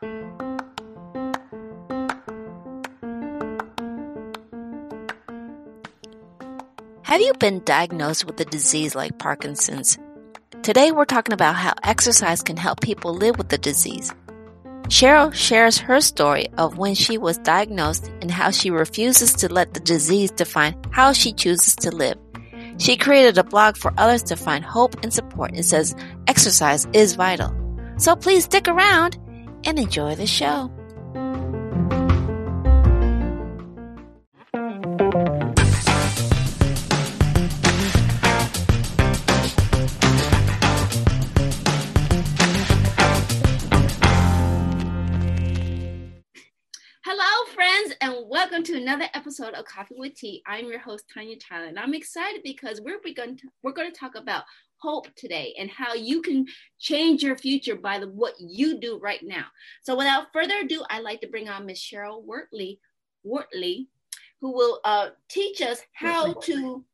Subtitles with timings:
[0.00, 0.10] Have
[7.20, 9.98] you been diagnosed with a disease like Parkinson's?
[10.62, 14.14] Today we're talking about how exercise can help people live with the disease.
[14.84, 19.74] Cheryl shares her story of when she was diagnosed and how she refuses to let
[19.74, 22.16] the disease define how she chooses to live.
[22.78, 25.96] She created a blog for others to find hope and support and says
[26.28, 27.52] exercise is vital.
[27.96, 29.18] So please stick around
[29.68, 30.70] and enjoy the show.
[47.04, 50.42] Hello, friends, and welcome to another episode of Coffee with Tea.
[50.46, 53.98] I'm your host Tanya Tyler, and I'm excited because we're going to we're going to
[53.98, 54.44] talk about
[54.80, 56.46] hope today and how you can
[56.78, 59.44] change your future by the, what you do right now.
[59.82, 62.78] So, without further ado, I'd like to bring on Miss Cheryl Wortley,
[63.24, 63.88] Wortley,
[64.40, 66.84] who will uh, teach us how to.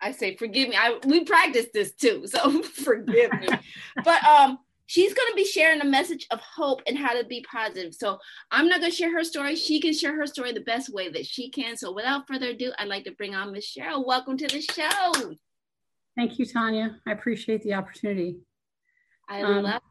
[0.00, 0.76] I say, forgive me.
[0.76, 3.48] I we practice this too, so forgive me.
[4.04, 7.44] but um, she's going to be sharing a message of hope and how to be
[7.50, 7.94] positive.
[7.94, 8.18] So
[8.50, 9.54] I'm not going to share her story.
[9.54, 11.76] She can share her story the best way that she can.
[11.76, 14.04] So without further ado, I'd like to bring on Miss Cheryl.
[14.04, 15.36] Welcome to the show.
[16.16, 17.00] Thank you, Tanya.
[17.06, 18.40] I appreciate the opportunity.
[19.28, 19.82] I um, love.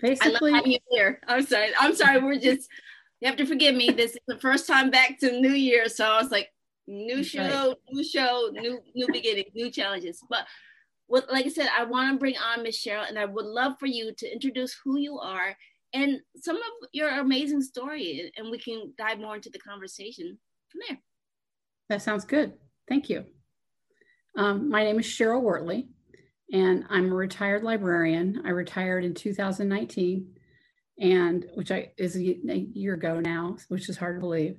[0.00, 1.20] Basically, I love you here.
[1.26, 1.70] I'm sorry.
[1.78, 2.22] I'm sorry.
[2.22, 2.68] We're just.
[3.20, 3.90] You have to forgive me.
[3.90, 6.52] This is the first time back to New Year, so I was like,
[6.86, 10.20] new show, new show, new new beginning, new challenges.
[10.28, 10.46] But
[11.06, 13.74] what, like I said, I want to bring on Miss Cheryl, and I would love
[13.80, 15.56] for you to introduce who you are
[15.92, 16.62] and some of
[16.92, 20.98] your amazing story, and we can dive more into the conversation from there.
[21.88, 22.54] That sounds good.
[22.88, 23.24] Thank you.
[24.36, 25.88] Um, my name is Cheryl Wortley,
[26.52, 28.42] and I'm a retired librarian.
[28.44, 30.26] I retired in 2019,
[31.00, 34.58] and which I is a, year ago now, which is hard to believe.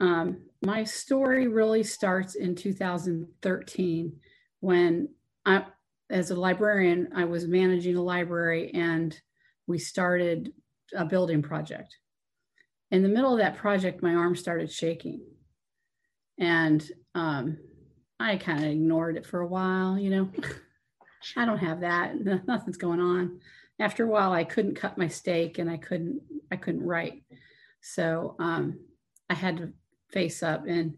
[0.00, 4.16] Um, my story really starts in 2013
[4.60, 5.08] when
[5.44, 5.66] I,
[6.08, 9.18] as a librarian, I was managing a library and
[9.66, 10.52] we started
[10.94, 11.96] a building project.
[12.90, 15.20] In the middle of that project, my arm started shaking.
[16.38, 17.58] And um,
[18.18, 20.30] I kind of ignored it for a while, you know.
[21.36, 22.14] I don't have that.
[22.46, 23.40] Nothing's going on.
[23.78, 27.24] After a while, I couldn't cut my steak and I couldn't I couldn't write.
[27.80, 28.78] So um,
[29.28, 29.72] I had to
[30.12, 30.94] face up and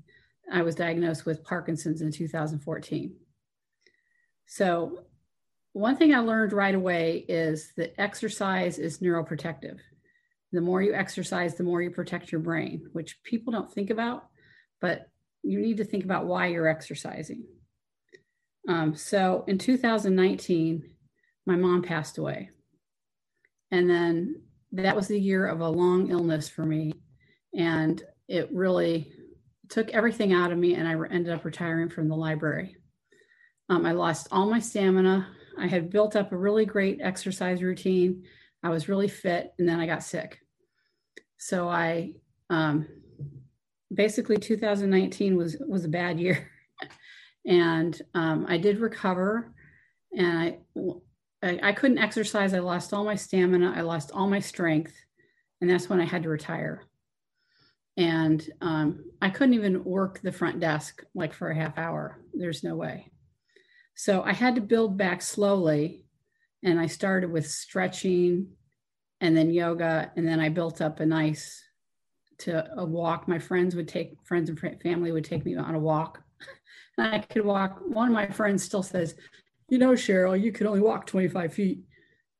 [0.50, 3.14] I was diagnosed with Parkinson's in 2014.
[4.46, 5.04] So,
[5.72, 9.78] one thing I learned right away is that exercise is neuroprotective.
[10.52, 14.28] The more you exercise, the more you protect your brain, which people don't think about,
[14.80, 15.10] but
[15.42, 17.44] you need to think about why you're exercising.
[18.68, 20.82] Um, so, in 2019,
[21.46, 22.50] my mom passed away.
[23.70, 26.92] And then that was the year of a long illness for me.
[27.54, 29.10] And it really
[29.68, 32.76] took everything out of me, and I ended up retiring from the library.
[33.68, 35.28] Um, I lost all my stamina.
[35.58, 38.24] I had built up a really great exercise routine.
[38.62, 40.38] I was really fit, and then I got sick.
[41.38, 42.14] So I
[42.50, 42.88] um,
[43.92, 46.50] basically 2019 was was a bad year,
[47.46, 49.52] and um, I did recover,
[50.16, 50.58] and I,
[51.42, 52.54] I I couldn't exercise.
[52.54, 53.72] I lost all my stamina.
[53.76, 54.94] I lost all my strength,
[55.60, 56.88] and that's when I had to retire.
[57.98, 62.20] And um, I couldn't even work the front desk like for a half hour.
[62.32, 63.10] There's no way.
[63.96, 66.04] So I had to build back slowly.
[66.62, 68.50] And I started with stretching
[69.20, 70.12] and then yoga.
[70.16, 71.64] And then I built up a nice
[72.38, 73.28] to a walk.
[73.28, 76.22] My friends would take friends and family would take me on a walk.
[76.96, 77.80] And I could walk.
[77.86, 79.14] One of my friends still says,
[79.68, 81.78] you know, Cheryl, you could only walk 25 feet.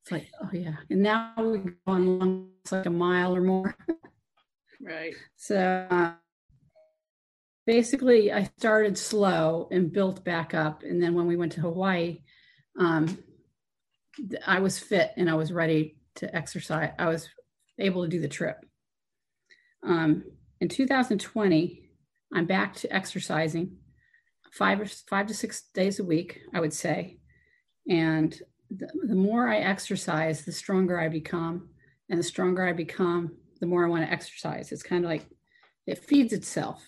[0.03, 0.75] It's like, oh yeah.
[0.91, 3.77] And now we go on long, it's like a mile or more.
[4.81, 5.15] Right.
[5.37, 6.13] So uh,
[7.67, 10.83] basically I started slow and built back up.
[10.83, 12.23] And then when we went to Hawaii,
[12.79, 13.19] um,
[14.47, 16.93] I was fit and I was ready to exercise.
[16.99, 17.29] I was
[17.79, 18.65] able to do the trip.
[19.83, 20.25] Um,
[20.61, 21.83] in 2020,
[22.35, 23.77] I'm back to exercising
[24.53, 27.19] five or five to six days a week, I would say.
[27.89, 28.39] And
[28.71, 31.71] the, the more I exercise, the stronger I become.
[32.11, 34.73] And the stronger I become, the more I want to exercise.
[34.73, 35.27] It's kind of like
[35.87, 36.85] it feeds itself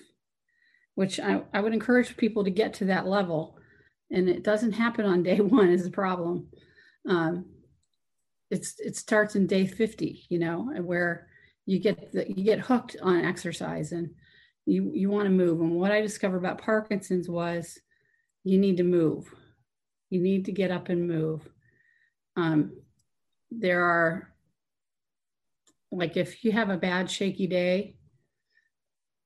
[1.00, 3.56] which I, I would encourage people to get to that level.
[4.10, 6.48] And it doesn't happen on day one is the problem.
[7.08, 7.46] Um,
[8.50, 11.28] it's it starts in day 50, you know, where
[11.70, 14.10] you get the, you get hooked on exercise and
[14.66, 15.60] you you want to move.
[15.60, 17.78] And what I discovered about Parkinson's was
[18.42, 19.32] you need to move.
[20.10, 21.48] You need to get up and move.
[22.34, 22.72] Um,
[23.52, 24.34] there are
[25.92, 27.94] like if you have a bad shaky day,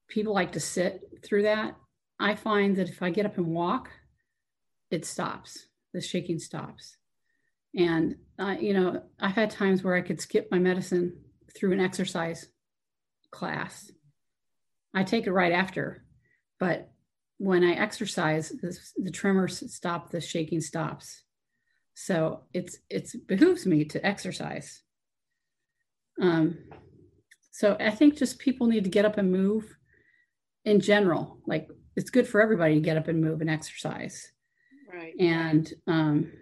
[0.08, 1.76] people like to sit through that.
[2.20, 3.88] I find that if I get up and walk,
[4.90, 5.66] it stops.
[5.94, 6.98] The shaking stops.
[7.74, 11.23] And uh, you know, I've had times where I could skip my medicine
[11.56, 12.46] through an exercise
[13.30, 13.90] class.
[14.94, 16.04] I take it right after,
[16.60, 16.90] but
[17.38, 21.22] when I exercise, the, the tremors stop, the shaking stops.
[21.94, 24.82] So it's it's behooves me to exercise.
[26.20, 26.58] Um,
[27.52, 29.76] so I think just people need to get up and move
[30.64, 31.38] in general.
[31.46, 34.32] Like it's good for everybody to get up and move and exercise.
[34.92, 35.14] Right.
[35.18, 36.32] And um,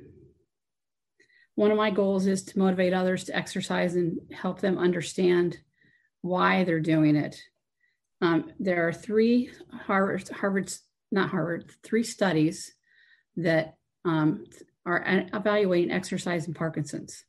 [1.54, 5.58] one of my goals is to motivate others to exercise and help them understand
[6.22, 7.40] why they're doing it.
[8.20, 12.72] Um, there are three Harvard, Harvard's not Harvard, three studies
[13.36, 14.44] that um,
[14.86, 17.24] are evaluating exercise in Parkinson's,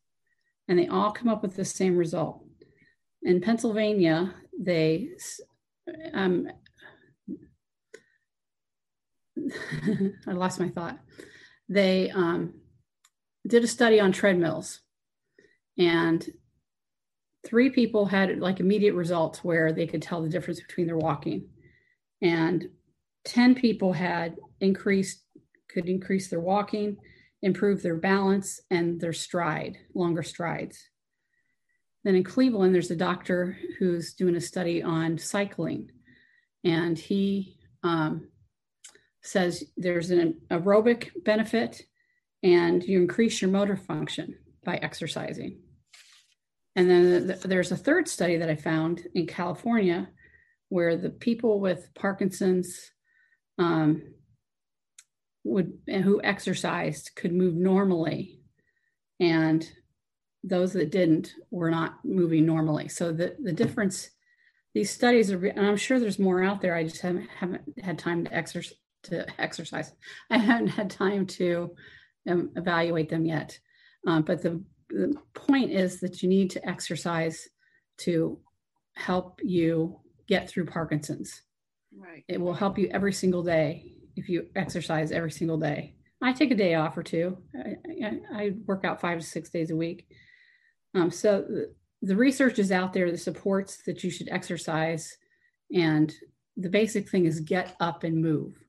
[0.67, 2.45] and they all come up with the same result.
[3.23, 5.09] In Pennsylvania, they
[6.13, 6.47] um,
[10.27, 10.99] I lost my thought.
[11.69, 12.53] They um,
[13.47, 14.81] did a study on treadmills,
[15.77, 16.27] and
[17.45, 21.47] three people had like immediate results where they could tell the difference between their walking,
[22.21, 22.69] and
[23.25, 25.23] 10 people had increased,
[25.69, 26.97] could increase their walking,
[27.41, 30.89] improve their balance and their stride, longer strides.
[32.03, 35.89] Then in Cleveland, there's a doctor who's doing a study on cycling,
[36.63, 38.29] and he um,
[39.21, 41.83] says there's an aerobic benefit
[42.43, 44.35] and you increase your motor function
[44.65, 45.59] by exercising.
[46.75, 50.09] And then there's a third study that I found in California
[50.69, 52.91] where the people with Parkinson's
[53.59, 54.01] um,
[55.43, 58.39] would who exercised could move normally,
[59.19, 59.69] and
[60.43, 62.87] those that didn't were not moving normally.
[62.87, 64.09] So the the difference,
[64.73, 66.75] these studies are, and I'm sure there's more out there.
[66.75, 68.73] I just haven't haven't had time to exercise
[69.03, 69.91] to exercise.
[70.31, 71.75] I haven't had time to
[72.25, 73.57] evaluate them yet.
[74.07, 77.47] Um, but the, the point is that you need to exercise
[77.99, 78.39] to
[78.95, 81.41] help you get through Parkinson's.
[81.95, 82.23] Right.
[82.27, 85.95] It will help you every single day if you exercise every single day.
[86.21, 87.37] I take a day off or two.
[87.53, 90.07] I, I, I work out five to six days a week.
[90.95, 95.17] Um, so the, the research is out there that supports that you should exercise.
[95.73, 96.13] And
[96.55, 98.62] the basic thing is get up and move.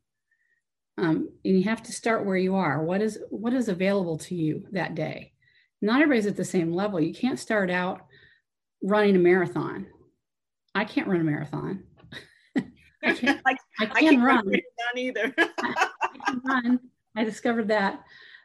[0.96, 2.82] Um, and you have to start where you are.
[2.82, 5.32] What is what is available to you that day?
[5.82, 7.00] Not everybody's at the same level.
[7.00, 8.06] You can't start out
[8.82, 9.86] running a marathon.
[10.74, 11.84] I can't run a marathon.
[13.04, 14.46] I can't, I, I can run.
[14.46, 14.58] run
[14.96, 15.34] either.
[15.38, 16.80] I, I can run.
[17.16, 18.02] I discovered that.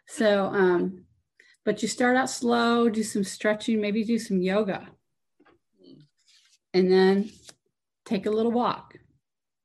[0.08, 1.06] So, um,
[1.66, 4.88] but you start out slow, do some stretching, maybe do some yoga,
[6.74, 7.30] and then
[8.06, 8.96] take a little walk.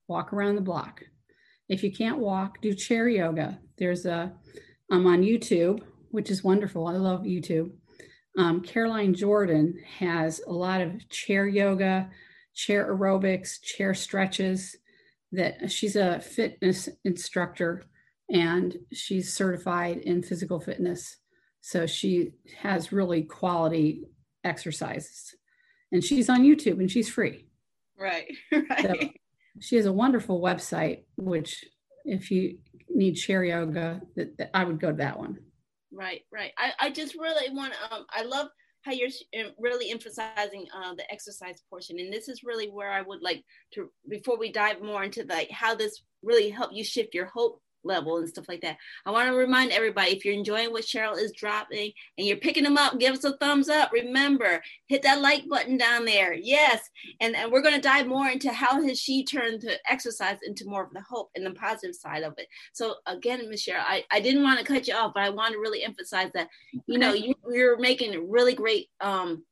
[0.06, 1.02] Walk around the block.
[1.68, 3.58] If you can't walk, do chair yoga.
[3.78, 4.32] There's a
[4.90, 6.86] I'm on YouTube, which is wonderful.
[6.86, 7.72] I love YouTube.
[8.36, 12.10] Um, Caroline Jordan has a lot of chair yoga,
[12.54, 14.76] chair aerobics, chair stretches
[15.32, 17.82] that she's a fitness instructor
[18.30, 21.16] and she's certified in physical fitness.
[21.60, 24.04] So she has really quality
[24.44, 25.34] exercises.
[25.92, 27.46] And she's on YouTube and she's free.
[27.98, 28.26] Right.
[28.52, 28.82] Right.
[28.82, 28.94] So
[29.60, 31.64] she has a wonderful website, which
[32.04, 32.58] if you
[32.88, 35.38] need chair yoga, that, that I would go to that one.
[35.92, 36.52] Right, right.
[36.58, 38.48] I, I just really want um, I love
[38.84, 39.08] how you're
[39.58, 43.42] really emphasizing uh, the exercise portion and this is really where i would like
[43.72, 47.60] to before we dive more into like how this really helped you shift your hope
[47.84, 48.76] level and stuff like that.
[49.06, 52.64] I want to remind everybody if you're enjoying what Cheryl is dropping and you're picking
[52.64, 53.92] them up, give us a thumbs up.
[53.92, 56.34] Remember, hit that like button down there.
[56.34, 56.88] Yes.
[57.20, 60.66] And, and we're going to dive more into how has she turned the exercise into
[60.66, 62.48] more of the hope and the positive side of it.
[62.72, 63.64] So again, Ms.
[63.64, 66.30] Cheryl, I, I didn't want to cut you off, but I want to really emphasize
[66.34, 66.48] that,
[66.86, 69.44] you know, you, you're making really great um,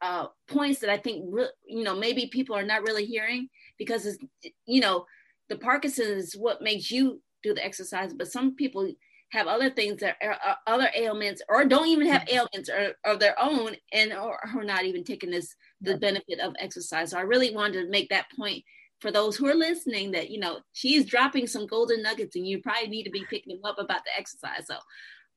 [0.00, 3.48] uh, points that I think, re- you know, maybe people are not really hearing
[3.78, 4.18] because it's,
[4.66, 5.06] you know,
[5.48, 8.90] the Parkinson's is what makes you do the exercise, but some people
[9.30, 13.18] have other things that are, are other ailments or don't even have ailments or, of
[13.18, 17.10] their own and or are not even taking this the benefit of exercise.
[17.10, 18.64] So I really wanted to make that point
[19.00, 22.62] for those who are listening that you know she's dropping some golden nuggets and you
[22.62, 24.66] probably need to be picking them up about the exercise.
[24.66, 24.76] So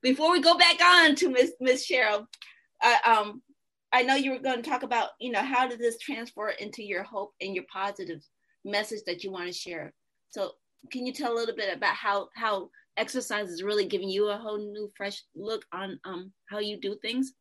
[0.02, 2.26] before we go back on to Miss Miss Cheryl,
[2.82, 3.42] I, um,
[3.92, 6.84] I know you were going to talk about you know how did this transfer into
[6.84, 8.22] your hope and your positive
[8.64, 9.94] message that you want to share.
[10.30, 10.52] So
[10.92, 14.38] can you tell a little bit about how how exercise is really giving you a
[14.38, 17.34] whole new fresh look on um how you do things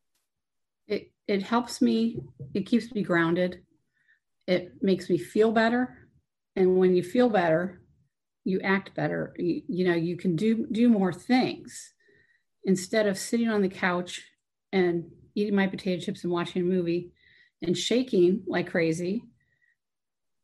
[0.87, 2.17] it it helps me
[2.53, 3.61] it keeps me grounded.
[4.47, 6.07] It makes me feel better.
[6.55, 7.81] And when you feel better,
[8.45, 9.33] you act better.
[9.37, 11.93] You, you know, you can do do more things
[12.63, 14.21] instead of sitting on the couch
[14.71, 17.11] and eating my potato chips and watching a movie
[17.61, 19.23] and shaking like crazy.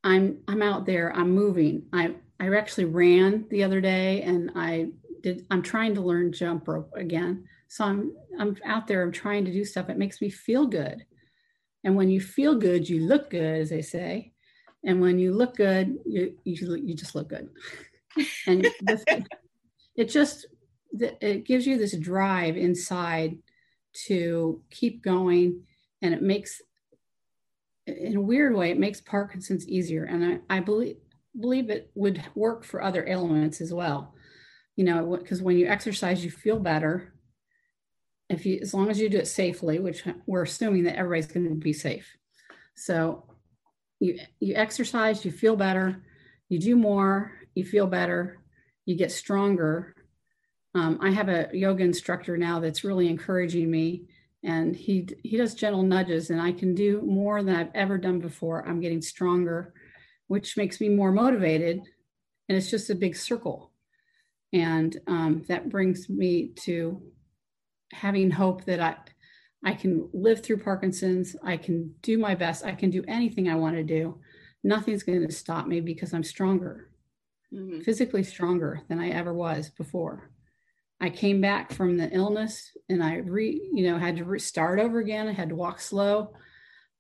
[0.03, 1.83] I'm I'm out there, I'm moving.
[1.93, 4.88] I I actually ran the other day and I
[5.21, 7.47] did I'm trying to learn jump rope again.
[7.69, 9.89] So I'm I'm out there, I'm trying to do stuff.
[9.89, 11.05] It makes me feel good.
[11.85, 14.33] And when you feel good, you look good, as they say.
[14.85, 17.50] And when you look good, you you, you just look good.
[18.47, 19.05] and this,
[19.95, 20.47] it just
[21.00, 23.38] it gives you this drive inside
[23.93, 25.63] to keep going
[26.01, 26.62] and it makes
[27.88, 30.97] in a weird way it makes parkinson's easier and i, I believe
[31.39, 34.13] believe it would work for other ailments as well.
[34.75, 37.13] You know because when you exercise you feel better.
[38.29, 41.47] If you as long as you do it safely which we're assuming that everybody's going
[41.49, 42.07] to be safe.
[42.75, 43.25] So
[43.99, 46.03] you you exercise you feel better.
[46.49, 48.39] You do more you feel better.
[48.85, 49.95] You get stronger.
[50.75, 54.05] Um, i have a yoga instructor now that's really encouraging me
[54.43, 58.19] and he he does gentle nudges and i can do more than i've ever done
[58.19, 58.67] before.
[58.67, 59.73] I'm getting stronger
[60.27, 61.81] which makes me more motivated
[62.49, 63.71] and it's just a big circle
[64.51, 67.01] and um, that brings me to
[67.91, 68.95] having hope that i
[69.65, 73.55] i can live through parkinson's i can do my best i can do anything i
[73.55, 74.19] want to do
[74.63, 76.89] nothing's going to stop me because i'm stronger
[77.53, 77.81] mm-hmm.
[77.81, 80.29] physically stronger than I ever was before.
[80.99, 84.79] I came back from the illness and I re, you know, had to re- start
[84.79, 85.27] over again.
[85.27, 86.33] I had to walk slow,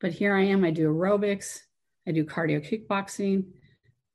[0.01, 0.63] but here I am.
[0.63, 1.59] I do aerobics,
[2.07, 3.45] I do cardio kickboxing,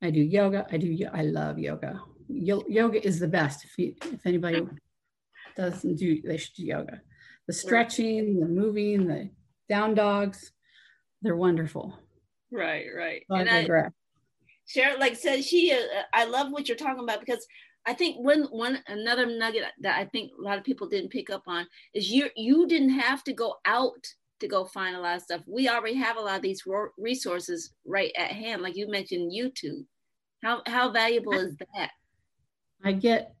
[0.01, 0.65] I do yoga.
[0.71, 0.97] I do.
[1.13, 2.01] I love yoga.
[2.27, 3.65] Yo- yoga is the best.
[3.65, 4.65] If you, if anybody
[5.57, 7.01] doesn't do, they should do yoga.
[7.47, 9.29] The stretching, the moving, the
[9.67, 10.51] down dogs,
[11.21, 11.97] they're wonderful.
[12.51, 13.23] Right, right.
[13.29, 13.67] and I,
[14.67, 15.71] Cheryl, like said, she.
[15.73, 17.45] Uh, I love what you're talking about because
[17.85, 21.29] I think one one another nugget that I think a lot of people didn't pick
[21.29, 24.05] up on is you you didn't have to go out
[24.39, 25.41] to go find a lot of stuff.
[25.47, 26.63] We already have a lot of these
[26.97, 29.85] resources right at hand, like you mentioned YouTube.
[30.43, 31.91] How how valuable is that?
[32.83, 33.35] I get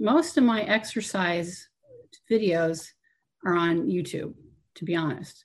[0.00, 1.68] most of my exercise
[2.30, 2.88] videos
[3.44, 4.34] are on YouTube.
[4.76, 5.44] To be honest,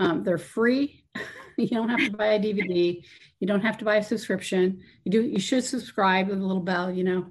[0.00, 1.04] um, they're free.
[1.58, 3.02] you don't have to buy a DVD.
[3.38, 4.80] You don't have to buy a subscription.
[5.04, 5.22] You do.
[5.22, 7.26] You should subscribe with a little bell, you know.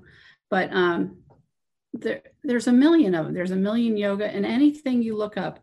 [0.50, 1.18] But um,
[1.94, 3.34] there, there's a million of them.
[3.34, 5.60] There's a million yoga and anything you look up.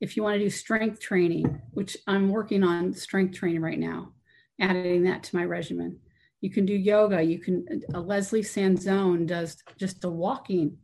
[0.00, 4.12] If you want to do strength training, which I'm working on strength training right now,
[4.60, 5.98] adding that to my regimen.
[6.40, 7.22] You can do yoga.
[7.22, 7.66] You can.
[7.94, 10.76] Uh, Leslie Sansone does just a walking.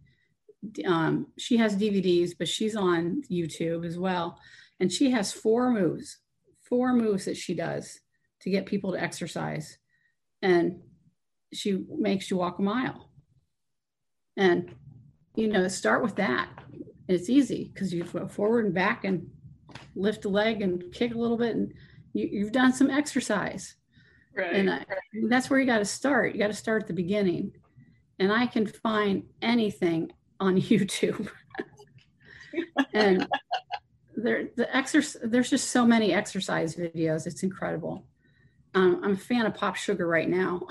[0.86, 4.38] Um, she has DVDs, but she's on YouTube as well,
[4.80, 6.18] and she has four moves
[6.72, 8.00] four moves that she does
[8.40, 9.76] to get people to exercise.
[10.40, 10.80] And
[11.52, 13.10] she makes you walk a mile.
[14.38, 14.74] And,
[15.36, 16.48] you know, start with that.
[17.12, 19.28] It's easy because you go forward and back and
[19.94, 21.72] lift a leg and kick a little bit, and
[22.12, 23.74] you, have done some exercise.
[24.36, 24.54] Right.
[24.54, 24.84] And I,
[25.28, 26.34] that's where you got to start.
[26.34, 27.52] You got to start at the beginning.
[28.18, 31.28] And I can find anything on YouTube.
[32.92, 33.26] and
[34.16, 38.04] there the exercise there's just so many exercise videos it's incredible
[38.74, 40.66] um, i'm a fan of POPSUGAR right now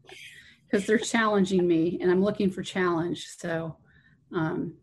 [0.70, 3.76] because they're challenging me and i'm looking for challenge so
[4.34, 4.74] um,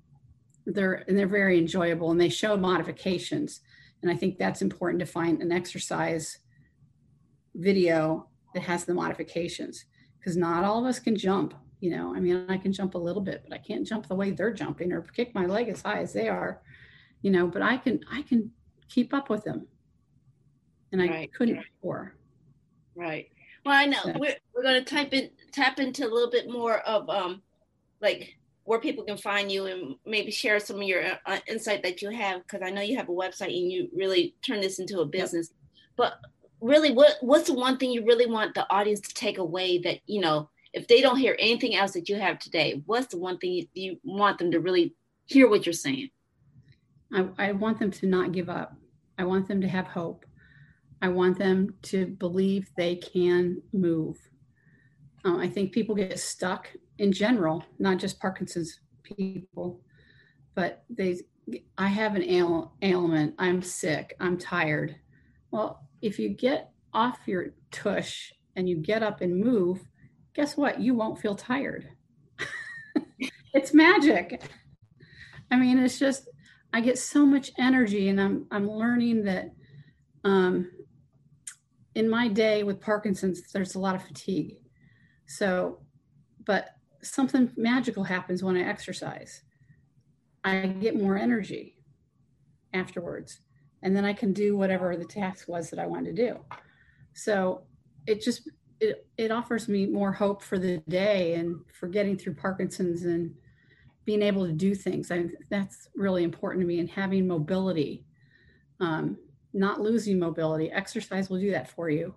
[0.74, 3.62] they're and they're very enjoyable and they show modifications
[4.02, 6.40] and i think that's important to find an exercise
[7.56, 9.86] video that has the modifications
[10.18, 12.98] because not all of us can jump you know i mean i can jump a
[12.98, 15.82] little bit but i can't jump the way they're jumping or kick my leg as
[15.82, 16.62] high as they are
[17.22, 18.52] you know, but I can I can
[18.88, 19.68] keep up with them.
[20.92, 21.34] And I right.
[21.34, 22.16] couldn't before.
[22.96, 23.30] Right.
[23.66, 24.14] Well, I know so.
[24.18, 27.42] we're we're going to type in tap into a little bit more of um
[28.02, 28.38] like
[28.70, 32.12] where people can find you and maybe share some of your uh, insight that you
[32.12, 35.08] have because I know you have a website and you really turn this into a
[35.08, 35.50] business.
[35.50, 35.58] Yep.
[35.98, 36.14] But
[36.62, 40.02] really, what what's the one thing you really want the audience to take away that
[40.06, 43.40] you know if they don't hear anything else that you have today, what's the one
[43.40, 44.94] thing you, you want them to really
[45.26, 46.12] hear what you're saying?
[47.12, 48.76] I, I want them to not give up.
[49.18, 50.28] I want them to have hope.
[51.02, 54.20] I want them to believe they can move.
[55.26, 59.82] Uh, I think people get stuck in general, not just Parkinson's people,
[60.56, 61.20] but they.
[61.78, 63.34] I have an ail, ailment.
[63.40, 64.16] I'm sick.
[64.20, 64.96] I'm tired.
[65.50, 69.80] Well, if you get off your tush and you get up and move,
[70.36, 70.80] guess what?
[70.80, 71.90] You won't feel tired.
[73.54, 74.44] it's magic.
[75.50, 76.30] I mean, it's just
[76.72, 79.50] I get so much energy and I'm I'm learning that
[80.24, 80.70] um,
[81.96, 84.59] in my day with Parkinson's, there's a lot of fatigue.
[85.30, 85.78] So,
[86.44, 86.72] but
[87.04, 89.44] something magical happens when I exercise.
[90.44, 91.76] I get more energy
[92.74, 93.42] afterwards,
[93.84, 96.40] and then I can do whatever the task was that I wanted to do.
[97.14, 97.62] So
[98.08, 102.34] it just it, it offers me more hope for the day and for getting through
[102.34, 103.32] Parkinson's and
[104.06, 105.12] being able to do things.
[105.12, 108.04] I, that's really important to me and having mobility,
[108.80, 109.16] um,
[109.54, 110.72] not losing mobility.
[110.72, 112.16] Exercise will do that for you.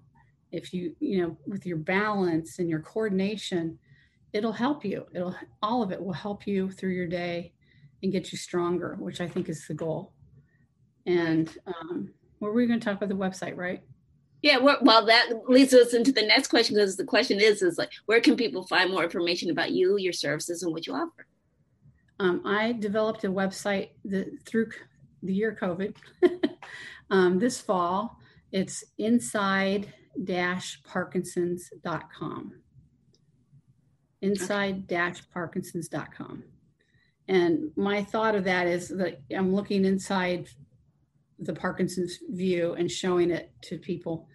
[0.52, 3.78] If you, you know, with your balance and your coordination,
[4.32, 5.06] it'll help you.
[5.14, 7.52] It'll, all of it will help you through your day
[8.02, 10.12] and get you stronger, which I think is the goal.
[11.06, 13.82] And um, what were we going to talk about the website, right?
[14.42, 17.90] Yeah, well, that leads us into the next question because the question is, is like,
[18.06, 21.26] where can people find more information about you, your services, and what you offer?
[22.18, 24.71] Um, I developed a website that, through
[25.23, 25.94] the year COVID
[27.11, 28.18] um, this fall.
[28.50, 28.85] It's
[30.16, 32.52] inside-parkinsons.com.
[34.21, 36.45] Inside-parkinsons.com.
[37.28, 40.49] And my thought of that is that I'm looking inside
[41.38, 44.28] the Parkinson's view and showing it to people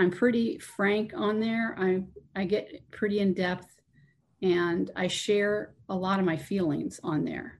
[0.00, 1.76] I'm pretty frank on there.
[1.78, 3.68] I I get pretty in depth
[4.40, 7.58] and I share a lot of my feelings on there.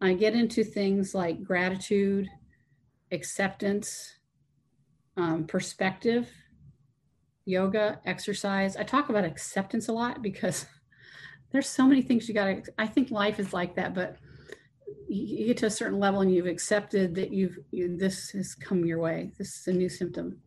[0.00, 2.28] I get into things like gratitude,
[3.10, 4.14] acceptance,
[5.16, 6.30] um, perspective,
[7.44, 8.76] yoga, exercise.
[8.76, 10.66] I talk about acceptance a lot because
[11.52, 12.62] there's so many things you got to.
[12.78, 14.16] I think life is like that, but
[15.08, 18.84] you get to a certain level and you've accepted that you've you, this has come
[18.84, 19.30] your way.
[19.38, 20.40] This is a new symptom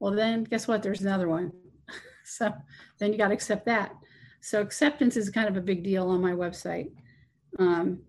[0.00, 0.82] well, then guess what?
[0.82, 1.52] There's another one.
[2.24, 2.52] so
[2.98, 3.92] then you got to accept that.
[4.40, 6.90] So acceptance is kind of a big deal on my website.
[7.58, 8.00] Um,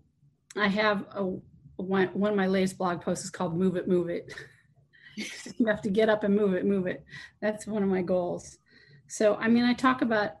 [0.56, 1.36] I have a
[1.76, 4.32] one, one of my latest blog posts is called "Move It, Move It."
[5.58, 7.04] you have to get up and move it, move it.
[7.40, 8.58] That's one of my goals.
[9.08, 10.32] So I mean, I talk about.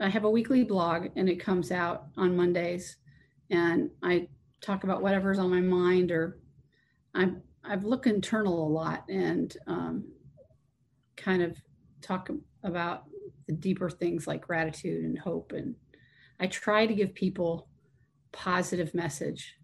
[0.00, 2.98] I have a weekly blog, and it comes out on Mondays,
[3.50, 4.28] and I
[4.60, 6.38] talk about whatever's on my mind, or
[7.14, 10.04] I'm I've looked internal a lot, and um,
[11.16, 11.56] kind of
[12.00, 12.30] talk
[12.62, 13.04] about
[13.46, 15.74] the deeper things like gratitude and hope and
[16.38, 17.68] i try to give people
[18.32, 19.54] positive message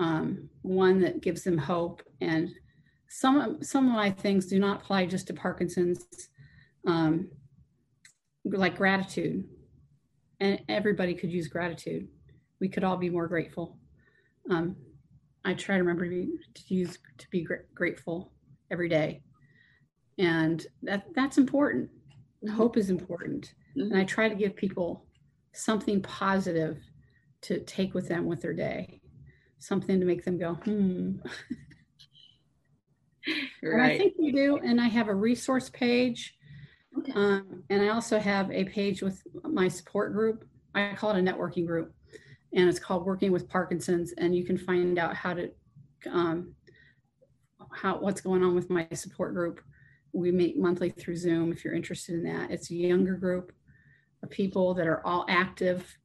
[0.00, 2.50] um, one that gives them hope and
[3.08, 6.06] some some of my things do not apply just to parkinson's
[6.86, 7.30] um,
[8.44, 9.44] like gratitude.
[10.40, 12.08] And everybody could use gratitude.
[12.60, 13.78] We could all be more grateful.
[14.50, 14.76] Um,
[15.46, 18.32] i try to remember to, be, to use to be gr- grateful
[18.70, 19.22] every day.
[20.18, 21.90] And that that's important.
[22.44, 22.56] Mm-hmm.
[22.56, 23.54] hope is important.
[23.76, 23.92] Mm-hmm.
[23.92, 25.06] and i try to give people
[25.52, 26.78] something positive
[27.42, 29.00] to take with them with their day.
[29.58, 31.12] Something to make them go hmm
[33.62, 33.92] right.
[33.92, 36.34] i think we do and i have a resource page
[36.98, 37.12] okay.
[37.14, 41.22] um, and i also have a page with my support group i call it a
[41.22, 41.94] networking group
[42.52, 45.50] and it's called working with parkinson's and you can find out how to
[46.10, 46.54] um,
[47.72, 49.60] how what's going on with my support group
[50.14, 52.50] we meet monthly through Zoom if you're interested in that.
[52.50, 53.52] It's a younger group
[54.22, 55.98] of people that are all active,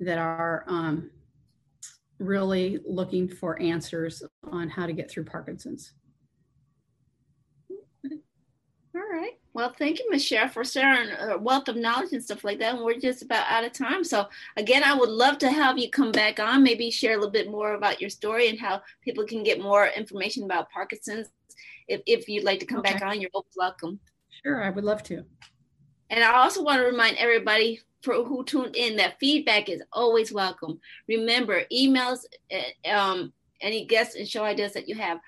[0.00, 1.10] that are um,
[2.18, 5.94] really looking for answers on how to get through Parkinson's.
[8.96, 9.32] All right.
[9.54, 12.76] Well, thank you, Michelle, for sharing a wealth of knowledge and stuff like that.
[12.76, 14.04] And we're just about out of time.
[14.04, 14.26] So,
[14.56, 17.50] again, I would love to have you come back on, maybe share a little bit
[17.50, 21.28] more about your story and how people can get more information about Parkinson's
[21.88, 22.92] if, if you'd like to come okay.
[22.92, 23.98] back on, you're always welcome.
[24.42, 25.24] Sure, I would love to.
[26.10, 30.32] And I also want to remind everybody for who tuned in that feedback is always
[30.32, 30.78] welcome.
[31.08, 35.18] Remember, emails, eh, um, any guests and show ideas that you have.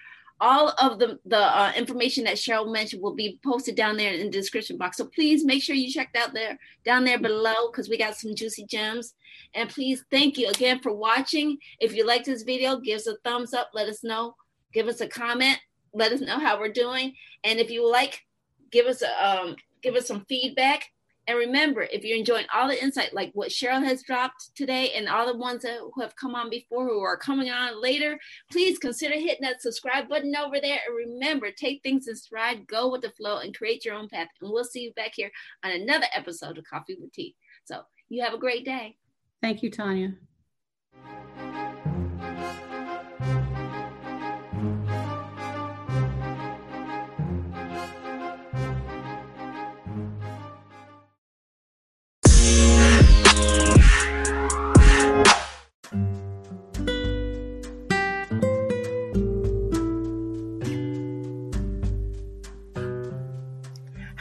[0.40, 4.26] All of the, the uh, information that Cheryl mentioned will be posted down there in
[4.26, 4.98] the description box.
[4.98, 8.34] So please make sure you check out there down there below because we got some
[8.34, 9.14] juicy gems.
[9.54, 11.56] And please thank you again for watching.
[11.80, 13.70] If you like this video, give us a thumbs up.
[13.72, 14.36] Let us know.
[14.72, 15.58] Give us a comment
[15.96, 17.14] let us know how we're doing.
[17.42, 18.24] And if you like,
[18.70, 20.84] give us a, um, give us some feedback.
[21.28, 25.08] And remember, if you're enjoying all the insight, like what Cheryl has dropped today, and
[25.08, 28.18] all the ones that, who have come on before, who are coming on later,
[28.50, 30.78] please consider hitting that subscribe button over there.
[30.86, 34.28] And remember, take things in stride, go with the flow, and create your own path.
[34.40, 35.30] And we'll see you back here
[35.64, 37.34] on another episode of Coffee with Tea.
[37.64, 38.96] So you have a great day.
[39.42, 40.14] Thank you, Tanya.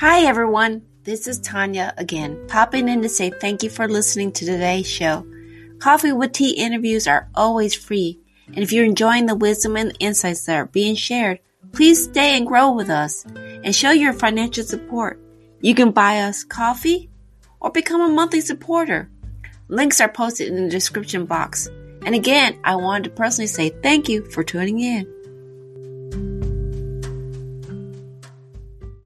[0.08, 0.84] Hi, everyone.
[1.02, 5.26] This is Tanya again, popping in to say thank you for listening to today's show.
[5.80, 10.46] Coffee with Tea interviews are always free, and if you're enjoying the wisdom and insights
[10.46, 11.40] that are being shared,
[11.72, 15.20] please stay and grow with us and show your financial support.
[15.62, 17.10] You can buy us coffee
[17.60, 19.10] or become a monthly supporter.
[19.70, 21.66] Links are posted in the description box.
[22.06, 25.15] And again, I wanted to personally say thank you for tuning in.